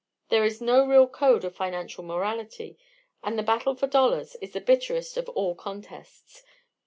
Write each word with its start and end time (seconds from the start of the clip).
There 0.29 0.43
is 0.43 0.59
no 0.59 0.83
real 0.83 1.07
code 1.07 1.45
of 1.45 1.55
financial 1.55 2.03
morality, 2.03 2.75
and 3.23 3.37
the 3.37 3.43
battle 3.43 3.75
for 3.75 3.85
dollars 3.85 4.35
is 4.41 4.53
the 4.53 4.59
bitterest 4.59 5.15
of 5.15 5.29
all 5.29 5.53
contests. 5.53 6.41